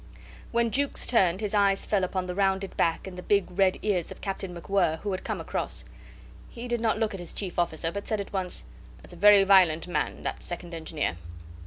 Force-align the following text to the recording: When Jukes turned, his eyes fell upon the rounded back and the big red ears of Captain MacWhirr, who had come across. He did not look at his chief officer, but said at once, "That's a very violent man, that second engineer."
When 0.51 0.71
Jukes 0.71 1.05
turned, 1.05 1.41
his 1.41 1.53
eyes 1.53 1.85
fell 1.85 2.03
upon 2.03 2.25
the 2.25 2.33
rounded 2.33 2.75
back 2.75 3.05
and 3.05 3.15
the 3.19 3.21
big 3.21 3.45
red 3.51 3.77
ears 3.83 4.09
of 4.09 4.19
Captain 4.19 4.51
MacWhirr, 4.51 5.01
who 5.01 5.11
had 5.11 5.23
come 5.23 5.39
across. 5.39 5.83
He 6.49 6.67
did 6.67 6.81
not 6.81 6.97
look 6.97 7.13
at 7.13 7.19
his 7.19 7.35
chief 7.35 7.59
officer, 7.59 7.91
but 7.91 8.07
said 8.07 8.19
at 8.19 8.33
once, 8.33 8.63
"That's 9.03 9.13
a 9.13 9.15
very 9.15 9.43
violent 9.43 9.85
man, 9.85 10.23
that 10.23 10.41
second 10.41 10.73
engineer." 10.73 11.17